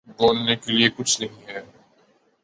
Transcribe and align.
بولنے 0.19 0.55
کے 0.55 0.71
لیے 0.71 0.89
کچھ 0.97 1.13
نہیں 1.21 1.47
ہے 1.47 1.59